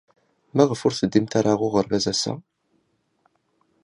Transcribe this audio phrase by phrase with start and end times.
[0.55, 2.33] Maɣef ur teddimt ara ɣer uɣerbaz ass-a?